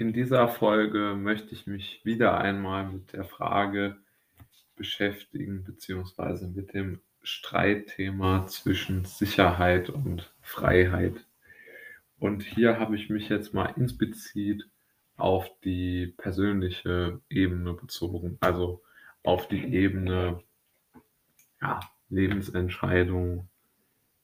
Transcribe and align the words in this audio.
In 0.00 0.14
dieser 0.14 0.48
Folge 0.48 1.14
möchte 1.14 1.52
ich 1.52 1.66
mich 1.66 2.00
wieder 2.06 2.40
einmal 2.40 2.90
mit 2.90 3.12
der 3.12 3.22
Frage 3.22 3.98
beschäftigen, 4.74 5.62
beziehungsweise 5.62 6.48
mit 6.48 6.72
dem 6.72 7.02
Streitthema 7.22 8.46
zwischen 8.46 9.04
Sicherheit 9.04 9.90
und 9.90 10.34
Freiheit. 10.40 11.26
Und 12.18 12.42
hier 12.42 12.80
habe 12.80 12.96
ich 12.96 13.10
mich 13.10 13.28
jetzt 13.28 13.52
mal 13.52 13.74
insplizit 13.76 14.70
auf 15.18 15.46
die 15.64 16.14
persönliche 16.16 17.20
Ebene 17.28 17.74
bezogen, 17.74 18.38
also 18.40 18.82
auf 19.22 19.48
die 19.48 19.66
Ebene 19.74 20.42
ja, 21.60 21.78
Lebensentscheidung, 22.08 23.50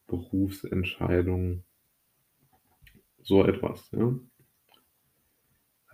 Berufsentscheidung, 0.06 1.64
so 3.22 3.44
etwas. 3.44 3.90
Ja. 3.90 4.14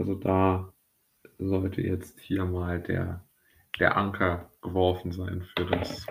Also 0.03 0.17
da 0.17 0.73
sollte 1.39 1.81
jetzt 1.81 2.19
hier 2.19 2.45
mal 2.45 2.83
der, 2.83 3.25
der 3.79 3.97
Anker 3.97 4.51
geworfen 4.61 5.13
sein 5.13 5.43
für 5.43 5.65
das, 5.65 6.07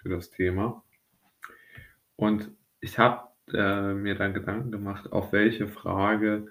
für 0.00 0.08
das 0.08 0.30
Thema. 0.30 0.82
Und 2.16 2.50
ich 2.80 2.98
habe 2.98 3.28
äh, 3.52 3.92
mir 3.92 4.14
dann 4.14 4.32
Gedanken 4.32 4.72
gemacht, 4.72 5.12
auf 5.12 5.32
welche 5.32 5.68
Frage 5.68 6.46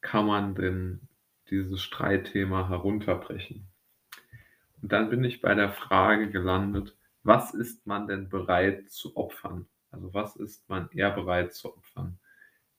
kann 0.00 0.26
man 0.26 0.56
denn 0.56 1.06
dieses 1.50 1.80
Streitthema 1.80 2.68
herunterbrechen? 2.68 3.68
Und 4.82 4.90
dann 4.90 5.08
bin 5.08 5.22
ich 5.22 5.40
bei 5.40 5.54
der 5.54 5.70
Frage 5.70 6.30
gelandet, 6.30 6.96
was 7.22 7.54
ist 7.54 7.86
man 7.86 8.08
denn 8.08 8.28
bereit 8.28 8.90
zu 8.90 9.16
opfern? 9.16 9.68
Also 9.92 10.12
was 10.12 10.34
ist 10.34 10.68
man 10.68 10.90
eher 10.90 11.12
bereit 11.12 11.54
zu 11.54 11.76
opfern? 11.76 12.18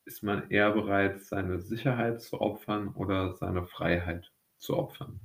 Ist 0.06 0.24
man 0.24 0.50
eher 0.50 0.72
bereit, 0.72 1.22
seine 1.22 1.60
Sicherheit 1.60 2.22
zu 2.22 2.42
opfern 2.42 2.90
oder 2.90 3.34
seine 3.34 3.66
Freiheit 3.66 4.32
zu 4.58 4.78
opfern? 4.78 5.20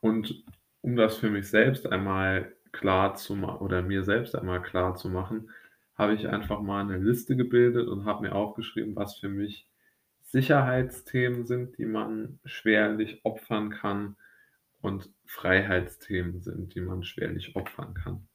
Und 0.00 0.44
um 0.82 0.96
das 0.96 1.16
für 1.16 1.30
mich 1.30 1.48
selbst 1.48 1.86
einmal 1.86 2.54
klar 2.72 3.14
zu 3.14 3.34
machen 3.34 3.58
oder 3.58 3.82
mir 3.82 4.04
selbst 4.04 4.36
einmal 4.36 4.62
klar 4.62 4.94
zu 4.94 5.08
machen, 5.08 5.50
habe 5.96 6.14
ich 6.14 6.28
einfach 6.28 6.60
mal 6.60 6.82
eine 6.82 6.98
Liste 6.98 7.36
gebildet 7.36 7.88
und 7.88 8.04
habe 8.04 8.22
mir 8.22 8.34
aufgeschrieben, 8.34 8.96
was 8.96 9.18
für 9.18 9.28
mich 9.28 9.68
Sicherheitsthemen 10.22 11.46
sind, 11.46 11.78
die 11.78 11.86
man 11.86 12.40
schwerlich 12.44 13.24
opfern 13.24 13.70
kann 13.70 14.16
und 14.80 15.10
Freiheitsthemen 15.24 16.40
sind, 16.40 16.74
die 16.74 16.80
man 16.80 17.04
schwerlich 17.04 17.56
opfern 17.56 17.94
kann. 17.94 18.28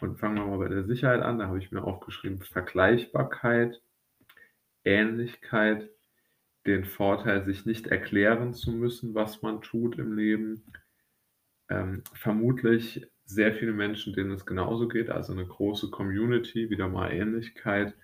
Und 0.00 0.18
fangen 0.18 0.36
wir 0.36 0.46
mal 0.46 0.58
bei 0.58 0.68
der 0.68 0.84
Sicherheit 0.84 1.22
an. 1.22 1.38
Da 1.38 1.48
habe 1.48 1.58
ich 1.58 1.70
mir 1.70 1.84
aufgeschrieben 1.84 2.40
Vergleichbarkeit, 2.40 3.82
Ähnlichkeit, 4.88 5.90
den 6.66 6.84
Vorteil, 6.84 7.44
sich 7.44 7.66
nicht 7.66 7.86
erklären 7.86 8.54
zu 8.54 8.72
müssen, 8.72 9.14
was 9.14 9.42
man 9.42 9.60
tut 9.60 9.98
im 9.98 10.16
Leben. 10.16 10.64
Ähm, 11.68 12.02
vermutlich 12.14 13.06
sehr 13.26 13.52
viele 13.52 13.72
Menschen, 13.72 14.14
denen 14.14 14.32
es 14.32 14.46
genauso 14.46 14.88
geht, 14.88 15.10
also 15.10 15.32
eine 15.32 15.46
große 15.46 15.90
Community, 15.90 16.70
wieder 16.70 16.88
mal 16.88 17.12
Ähnlichkeit, 17.12 17.94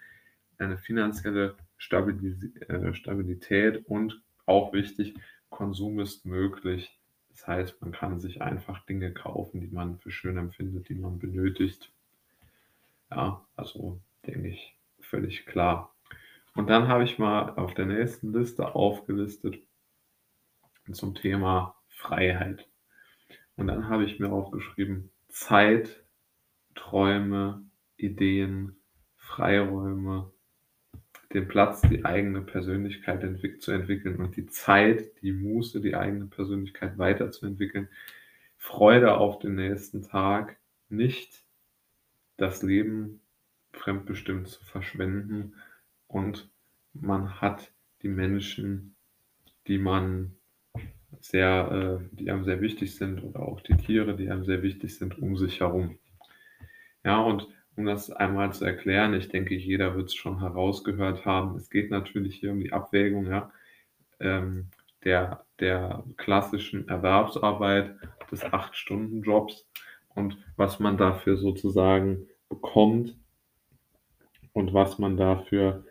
eine 0.58 0.76
finanzielle 0.76 1.56
äh, 1.90 2.94
Stabilität 2.94 3.86
und 3.86 4.22
auch 4.44 4.74
wichtig, 4.74 5.14
Konsum 5.48 6.00
ist 6.00 6.26
möglich. 6.26 7.00
Das 7.30 7.46
heißt, 7.46 7.80
man 7.80 7.92
kann 7.92 8.20
sich 8.20 8.42
einfach 8.42 8.84
Dinge 8.84 9.12
kaufen, 9.12 9.60
die 9.60 9.68
man 9.68 9.98
für 9.98 10.10
schön 10.10 10.36
empfindet, 10.36 10.88
die 10.88 10.94
man 10.94 11.18
benötigt. 11.18 11.90
Ja, 13.10 13.46
also 13.56 14.00
denke 14.26 14.48
ich 14.48 14.76
völlig 15.00 15.46
klar. 15.46 15.93
Und 16.54 16.68
dann 16.68 16.88
habe 16.88 17.04
ich 17.04 17.18
mal 17.18 17.50
auf 17.56 17.74
der 17.74 17.86
nächsten 17.86 18.32
Liste 18.32 18.74
aufgelistet 18.74 19.58
zum 20.92 21.14
Thema 21.14 21.76
Freiheit. 21.88 22.68
Und 23.56 23.66
dann 23.66 23.88
habe 23.88 24.04
ich 24.04 24.20
mir 24.20 24.30
aufgeschrieben, 24.30 25.10
Zeit, 25.28 26.04
Träume, 26.74 27.64
Ideen, 27.96 28.76
Freiräume, 29.16 30.30
den 31.32 31.48
Platz, 31.48 31.80
die 31.82 32.04
eigene 32.04 32.42
Persönlichkeit 32.42 33.22
zu 33.60 33.72
entwickeln 33.72 34.20
und 34.20 34.36
die 34.36 34.46
Zeit, 34.46 35.20
die 35.22 35.32
Muße, 35.32 35.80
die 35.80 35.96
eigene 35.96 36.26
Persönlichkeit 36.26 36.98
weiterzuentwickeln, 36.98 37.88
Freude 38.56 39.16
auf 39.16 39.40
den 39.40 39.56
nächsten 39.56 40.02
Tag, 40.02 40.56
nicht 40.88 41.44
das 42.36 42.62
Leben 42.62 43.20
fremdbestimmt 43.72 44.48
zu 44.48 44.64
verschwenden 44.64 45.54
und 46.14 46.48
man 46.92 47.40
hat 47.40 47.72
die 48.02 48.08
Menschen, 48.08 48.94
die 49.66 49.78
man 49.78 50.36
sehr, 51.20 52.00
äh, 52.00 52.16
die 52.16 52.30
einem 52.30 52.44
sehr 52.44 52.60
wichtig 52.60 52.94
sind 52.94 53.24
oder 53.24 53.40
auch 53.40 53.60
die 53.62 53.76
Tiere, 53.76 54.14
die 54.14 54.30
einem 54.30 54.44
sehr 54.44 54.62
wichtig 54.62 54.96
sind, 54.96 55.18
um 55.18 55.36
sich 55.36 55.58
herum. 55.58 55.98
Ja, 57.04 57.20
und 57.20 57.48
um 57.74 57.84
das 57.84 58.12
einmal 58.12 58.52
zu 58.52 58.64
erklären, 58.64 59.12
ich 59.14 59.28
denke, 59.28 59.56
jeder 59.56 59.96
wird 59.96 60.06
es 60.06 60.14
schon 60.14 60.38
herausgehört 60.38 61.24
haben. 61.24 61.56
Es 61.56 61.68
geht 61.68 61.90
natürlich 61.90 62.36
hier 62.36 62.52
um 62.52 62.60
die 62.60 62.72
Abwägung 62.72 63.26
ja, 63.26 63.50
ähm, 64.20 64.68
der, 65.02 65.44
der 65.58 66.04
klassischen 66.16 66.86
Erwerbsarbeit 66.86 67.96
des 68.30 68.44
Acht-Stunden-Jobs 68.44 69.66
und 70.14 70.38
was 70.56 70.78
man 70.78 70.96
dafür 70.96 71.36
sozusagen 71.36 72.28
bekommt 72.48 73.16
und 74.52 74.72
was 74.72 75.00
man 75.00 75.16
dafür 75.16 75.84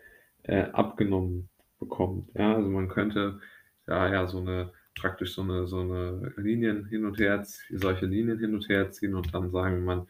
äh, 0.44 0.64
abgenommen 0.72 1.48
bekommt. 1.78 2.30
Ja, 2.34 2.54
also 2.54 2.68
man 2.68 2.88
könnte 2.88 3.40
da 3.86 4.10
ja 4.10 4.26
so 4.26 4.38
eine 4.38 4.72
praktisch 4.94 5.34
so 5.34 5.42
eine, 5.42 5.66
so 5.66 5.80
eine 5.80 6.32
Linien 6.36 6.86
hin 6.86 7.04
und 7.04 7.18
her, 7.18 7.44
solche 7.70 8.06
Linien 8.06 8.38
hin 8.38 8.54
und 8.54 8.68
her 8.68 8.90
ziehen 8.90 9.14
und 9.14 9.34
dann 9.34 9.50
sagen 9.50 9.84
man, 9.84 10.06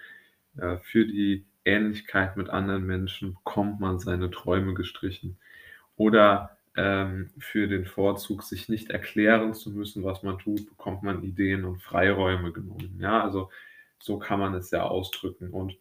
äh, 0.59 0.77
für 0.79 1.07
die 1.07 1.47
Ähnlichkeit 1.65 2.37
mit 2.37 2.51
anderen 2.51 2.85
Menschen 2.85 3.35
bekommt 3.35 3.81
man 3.81 3.99
seine 3.99 4.31
Träume 4.31 4.75
gestrichen. 4.75 5.39
Oder 5.97 6.59
ähm, 6.77 7.31
für 7.39 7.69
den 7.69 7.87
Vorzug, 7.87 8.43
sich 8.43 8.69
nicht 8.69 8.91
erklären 8.91 9.55
zu 9.55 9.71
müssen, 9.71 10.05
was 10.05 10.23
man 10.23 10.39
tut, 10.39 10.69
bekommt 10.69 11.03
man 11.03 11.23
Ideen 11.23 11.65
und 11.65 11.83
Freiräume 11.83 12.53
genommen. 12.53 12.99
Ja, 13.01 13.23
also 13.23 13.51
so 13.99 14.19
kann 14.19 14.41
man 14.41 14.55
es 14.55 14.71
ja 14.71 14.83
ausdrücken. 14.83 15.51
Und 15.51 15.77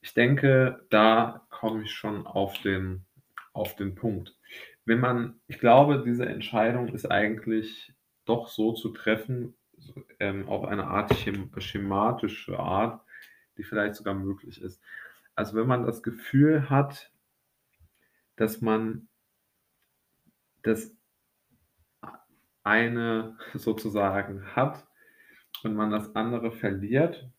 ich 0.00 0.14
denke, 0.14 0.84
da 0.88 1.46
komme 1.50 1.82
ich 1.82 1.90
schon 1.90 2.26
auf 2.26 2.58
den, 2.62 3.04
auf 3.56 3.74
den 3.76 3.94
Punkt. 3.94 4.36
Wenn 4.84 5.00
man, 5.00 5.40
ich 5.46 5.58
glaube, 5.58 6.02
diese 6.04 6.26
Entscheidung 6.26 6.88
ist 6.88 7.10
eigentlich 7.10 7.94
doch 8.24 8.48
so 8.48 8.72
zu 8.72 8.90
treffen, 8.90 9.54
ähm, 10.20 10.48
auf 10.48 10.64
eine 10.64 10.86
Art 10.86 11.14
schematische 11.58 12.58
Art, 12.58 13.04
die 13.56 13.64
vielleicht 13.64 13.94
sogar 13.94 14.14
möglich 14.14 14.60
ist. 14.60 14.82
Also 15.34 15.56
wenn 15.56 15.66
man 15.66 15.84
das 15.84 16.02
Gefühl 16.02 16.70
hat, 16.70 17.12
dass 18.36 18.60
man 18.60 19.08
das 20.62 20.94
eine 22.62 23.38
sozusagen 23.54 24.44
hat 24.56 24.86
und 25.62 25.74
man 25.74 25.90
das 25.90 26.14
andere 26.14 26.52
verliert, 26.52 27.30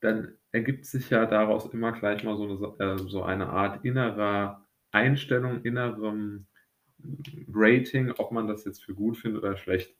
dann 0.00 0.36
ergibt 0.52 0.86
sich 0.86 1.10
ja 1.10 1.26
daraus 1.26 1.72
immer 1.72 1.92
gleich 1.92 2.24
mal 2.24 2.36
so 2.36 2.74
eine, 2.78 2.92
äh, 2.92 2.98
so 2.98 3.22
eine 3.22 3.48
Art 3.48 3.84
innerer 3.84 4.66
Einstellung, 4.92 5.62
innerem 5.62 6.46
Rating, 7.52 8.12
ob 8.12 8.32
man 8.32 8.46
das 8.46 8.64
jetzt 8.64 8.84
für 8.84 8.94
gut 8.94 9.16
findet 9.16 9.42
oder 9.42 9.56
schlecht. 9.56 9.94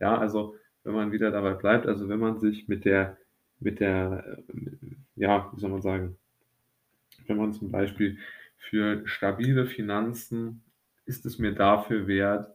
Ja, 0.00 0.18
also 0.18 0.56
wenn 0.84 0.94
man 0.94 1.12
wieder 1.12 1.30
dabei 1.30 1.54
bleibt, 1.54 1.86
also 1.86 2.08
wenn 2.08 2.20
man 2.20 2.38
sich 2.38 2.68
mit 2.68 2.84
der, 2.84 3.18
mit 3.58 3.80
der, 3.80 4.42
ja, 5.14 5.50
wie 5.54 5.60
soll 5.60 5.70
man 5.70 5.82
sagen, 5.82 6.18
wenn 7.26 7.36
man 7.38 7.52
zum 7.52 7.70
Beispiel 7.70 8.18
für 8.56 9.06
stabile 9.06 9.66
Finanzen 9.66 10.62
ist 11.06 11.24
es 11.24 11.38
mir 11.38 11.52
dafür 11.54 12.06
wert, 12.06 12.52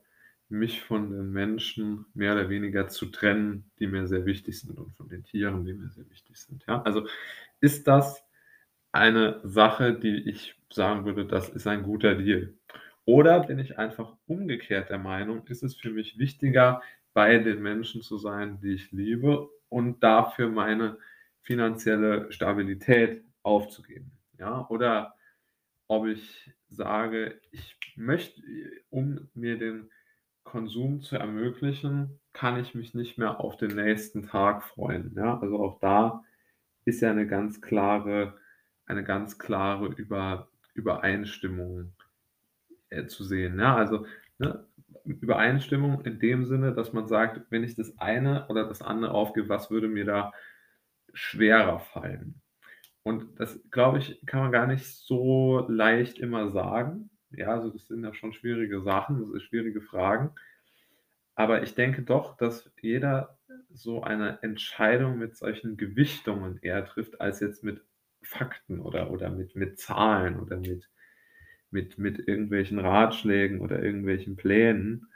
mich 0.50 0.82
von 0.82 1.10
den 1.10 1.32
Menschen 1.32 2.06
mehr 2.14 2.34
oder 2.34 2.50
weniger 2.50 2.90
zu 2.90 3.06
trennen, 3.06 3.72
die 3.80 3.88
mir 3.88 4.08
sehr 4.08 4.26
wichtig 4.26 4.60
sind 4.60 4.78
und 4.78 4.94
von 4.94 5.08
den 5.08 5.24
Tieren, 5.24 5.64
die 5.64 5.74
mir 5.74 5.90
sehr 5.90 6.10
wichtig 6.10 6.38
sind. 6.38 6.66
Ja? 6.68 6.82
Also 6.82 7.08
ist 7.62 7.88
das 7.88 8.22
eine 8.92 9.40
Sache, 9.44 9.94
die 9.94 10.30
ich 10.30 10.56
sagen 10.70 11.06
würde, 11.06 11.26
das 11.26 11.50
ist 11.50 11.68
ein 11.68 11.84
guter 11.84 12.16
Deal. 12.16 12.54
Oder 13.06 13.42
bin 13.42 13.60
ich 13.60 13.78
einfach 13.80 14.16
umgekehrt 14.28 14.90
der 14.90 15.00
Meinung, 15.00 15.46
ist 15.48 15.64
es 15.64 15.76
für 15.76 15.92
mich 15.92 16.18
wichtiger, 16.18 16.82
bei 17.14 17.38
den 17.40 17.62
Menschen 17.62 18.02
zu 18.02 18.18
sein, 18.18 18.60
die 18.62 18.74
ich 18.74 18.92
liebe 18.92 19.50
und 19.70 20.02
dafür 20.04 20.50
meine 20.50 20.98
finanzielle 21.42 22.32
Stabilität 22.32 23.24
aufzugeben. 23.44 24.12
Ja, 24.38 24.68
oder 24.70 25.16
ob 25.88 26.08
ich 26.08 26.52
sage, 26.70 27.40
ich 27.52 27.78
möchte, 27.96 28.42
um 28.90 29.30
mir 29.34 29.58
den 29.58 29.90
Konsum 30.44 31.02
zu 31.02 31.18
ermöglichen, 31.18 32.20
kann 32.34 32.60
ich 32.60 32.74
mich 32.74 32.94
nicht 32.94 33.18
mehr 33.18 33.40
auf 33.42 33.58
den 33.58 33.76
nächsten 33.76 34.24
Tag 34.24 34.64
freuen. 34.64 35.14
Ja, 35.16 35.40
also 35.40 35.62
auch 35.62 35.80
da 35.80 36.24
ist 36.86 37.02
ja 37.02 37.12
eine 37.12 37.28
ganz 37.28 37.62
klare, 37.62 38.38
eine 38.86 39.04
ganz 39.04 39.40
klare 39.40 39.88
Über, 39.88 40.50
Übereinstimmung 40.74 41.94
äh, 42.90 43.06
zu 43.08 43.24
sehen. 43.24 43.60
Ja, 43.60 43.76
also 43.76 44.06
ne, 44.40 44.66
Übereinstimmung 45.06 46.02
in 46.06 46.20
dem 46.20 46.46
Sinne, 46.46 46.74
dass 46.74 46.94
man 46.94 47.08
sagt: 47.08 47.42
„Wenn 47.50 47.64
ich 47.64 47.76
das 47.76 47.98
eine 48.00 48.48
oder 48.50 48.68
das 48.68 48.82
andere 48.82 49.14
aufgebe, 49.14 49.50
was 49.50 49.72
würde 49.72 49.88
mir 49.88 50.06
da 50.06 50.34
schwerer 51.14 51.80
fallen?“ 51.80 52.42
Und 53.04 53.40
das, 53.40 53.62
glaube 53.72 54.00
ich, 54.00 54.22
kann 54.28 54.42
man 54.42 54.52
gar 54.54 54.68
nicht 54.68 54.86
so 54.88 55.66
leicht 55.70 56.20
immer 56.20 56.50
sagen. 56.50 57.10
Ja, 57.32 57.50
also 57.56 57.70
das 57.72 57.88
sind 57.88 58.04
ja 58.04 58.14
schon 58.14 58.34
schwierige 58.34 58.82
Sachen, 58.82 59.20
das 59.22 59.30
sind 59.32 59.42
schwierige 59.44 59.82
Fragen. 59.82 60.32
Aber 61.36 61.62
ich 61.64 61.76
denke 61.76 62.04
doch, 62.04 62.38
dass 62.38 62.72
jeder 62.82 63.38
so 63.70 64.02
eine 64.04 64.42
Entscheidung 64.44 65.18
mit 65.18 65.36
solchen 65.36 65.76
Gewichtungen 65.78 66.58
eher 66.62 66.86
trifft, 66.86 67.20
als 67.22 67.40
jetzt 67.42 67.64
mit 67.64 67.82
Fakten 68.24 68.80
oder 68.80 69.12
oder 69.12 69.30
mit 69.30 69.56
mit 69.56 69.80
Zahlen 69.80 70.40
oder 70.40 70.58
mit 70.58 70.90
mit 71.72 71.98
mit 71.98 72.20
irgendwelchen 72.28 72.80
Ratschlägen 72.80 73.62
oder 73.62 73.82
irgendwelchen 73.84 74.36
Plänen, 74.36 75.08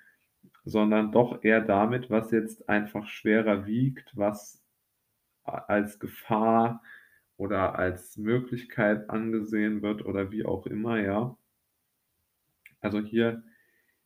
sondern 0.65 1.11
doch 1.11 1.43
eher 1.43 1.61
damit, 1.61 2.09
was 2.09 2.31
jetzt 2.31 2.69
einfach 2.69 3.07
schwerer 3.07 3.65
wiegt, 3.67 4.11
was 4.15 4.63
als 5.43 5.99
Gefahr 5.99 6.83
oder 7.37 7.77
als 7.79 8.17
Möglichkeit 8.17 9.09
angesehen 9.09 9.81
wird 9.81 10.05
oder 10.05 10.31
wie 10.31 10.45
auch 10.45 10.65
immer, 10.67 10.99
ja. 11.01 11.37
Also, 12.79 12.99
hier 13.01 13.43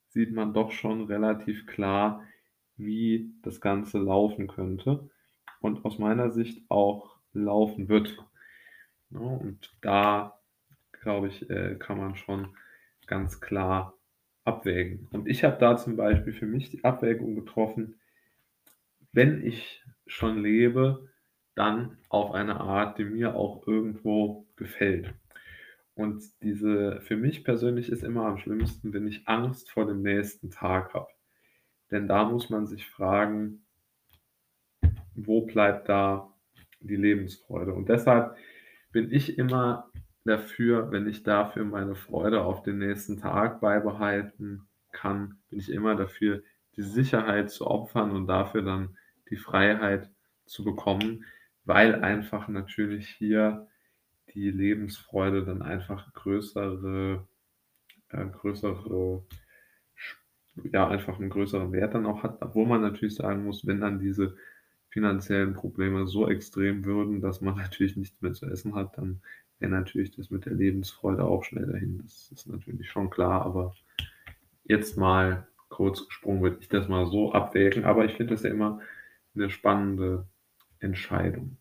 sieht 0.09 0.33
man 0.33 0.53
doch 0.53 0.71
schon 0.71 1.05
relativ 1.05 1.67
klar, 1.67 2.23
wie 2.77 3.33
das 3.43 3.61
Ganze 3.61 3.99
laufen 3.99 4.47
könnte 4.47 5.09
und 5.61 5.85
aus 5.85 5.99
meiner 5.99 6.31
Sicht 6.31 6.63
auch 6.69 7.17
laufen 7.33 7.89
wird, 7.89 8.17
ne? 9.09 9.19
Und 9.19 9.73
da, 9.81 10.39
glaube 10.91 11.27
ich, 11.27 11.49
äh, 11.49 11.75
kann 11.75 11.97
man 11.97 12.15
schon 12.15 12.55
ganz 13.07 13.41
klar 13.41 13.93
abwägen. 14.43 15.07
Und 15.11 15.27
ich 15.27 15.43
habe 15.43 15.57
da 15.59 15.77
zum 15.77 15.95
Beispiel 15.95 16.33
für 16.33 16.45
mich 16.45 16.69
die 16.69 16.83
Abwägung 16.83 17.35
getroffen 17.35 17.95
wenn 19.11 19.45
ich 19.45 19.83
schon 20.07 20.41
lebe, 20.41 21.09
dann 21.55 21.97
auf 22.09 22.31
eine 22.31 22.59
Art, 22.59 22.97
die 22.97 23.05
mir 23.05 23.35
auch 23.35 23.67
irgendwo 23.67 24.45
gefällt. 24.55 25.13
Und 25.95 26.23
diese 26.41 27.01
für 27.01 27.17
mich 27.17 27.43
persönlich 27.43 27.89
ist 27.89 28.03
immer 28.03 28.25
am 28.25 28.37
schlimmsten, 28.37 28.93
wenn 28.93 29.07
ich 29.07 29.27
Angst 29.27 29.69
vor 29.71 29.85
dem 29.85 30.01
nächsten 30.01 30.51
Tag 30.51 30.93
habe. 30.93 31.09
Denn 31.91 32.07
da 32.07 32.23
muss 32.29 32.49
man 32.49 32.67
sich 32.67 32.87
fragen 32.87 33.61
wo 35.21 35.41
bleibt 35.41 35.89
da 35.89 36.33
die 36.79 36.95
Lebensfreude? 36.95 37.73
Und 37.73 37.89
deshalb 37.89 38.37
bin 38.91 39.11
ich 39.11 39.37
immer 39.37 39.91
dafür, 40.25 40.91
wenn 40.91 41.07
ich 41.07 41.23
dafür 41.23 41.65
meine 41.65 41.95
Freude 41.95 42.41
auf 42.43 42.61
den 42.63 42.79
nächsten 42.79 43.19
Tag 43.19 43.61
beibehalten 43.61 44.67
kann, 44.91 45.39
bin 45.49 45.59
ich 45.59 45.69
immer 45.71 45.95
dafür, 45.95 46.43
die 46.75 46.83
Sicherheit 46.83 47.51
zu 47.51 47.67
opfern 47.67 48.11
und 48.11 48.27
dafür 48.27 48.61
dann 48.63 48.97
die 49.29 49.37
Freiheit 49.37 50.09
zu 50.45 50.63
bekommen, 50.63 51.25
weil 51.65 51.95
einfach 52.03 52.47
natürlich 52.47 53.09
hier 53.09 53.67
die 54.35 54.51
Lebensfreude 54.51 55.45
dann 55.45 55.61
einfach 55.61 56.13
größere 56.13 57.27
äh, 58.09 58.25
größere 58.27 59.25
ja, 60.71 60.87
einfach 60.87 61.19
'n 61.19 61.29
größeren 61.29 61.71
Wert 61.71 61.93
dann 61.95 62.05
auch 62.05 62.23
hat, 62.23 62.41
obwohl 62.41 62.67
man 62.67 62.81
natürlich 62.81 63.15
sagen 63.15 63.45
muss, 63.45 63.65
wenn 63.67 63.81
dann 63.81 63.99
diese 63.99 64.35
finanziellen 64.89 65.53
Probleme 65.53 66.07
so 66.07 66.27
extrem 66.29 66.85
würden, 66.85 67.21
dass 67.21 67.41
man 67.41 67.55
natürlich 67.57 67.95
nichts 67.97 68.21
mehr 68.21 68.33
zu 68.33 68.45
essen 68.47 68.75
hat, 68.75 68.97
dann 68.97 69.21
wäre 69.59 69.71
natürlich 69.71 70.11
das 70.11 70.29
mit 70.31 70.45
der 70.45 70.53
Lebensfreude 70.53 71.23
auch 71.25 71.43
schnell 71.43 71.67
dahin. 71.67 71.99
Das 72.03 72.31
ist 72.31 72.47
natürlich 72.47 72.89
schon 72.89 73.09
klar, 73.09 73.43
aber 73.45 73.75
jetzt 74.65 74.97
mal 74.97 75.47
kurz 75.69 76.05
gesprungen 76.07 76.41
würde 76.43 76.57
ich 76.61 76.69
das 76.69 76.87
mal 76.89 77.07
so 77.07 77.33
abwägen, 77.33 77.85
aber 77.85 78.05
ich 78.05 78.13
finde 78.15 78.33
das 78.35 78.43
ja 78.43 78.51
immer 78.51 78.81
'ne 79.35 79.49
spannende 79.51 80.27
Entscheidung. 80.79 81.58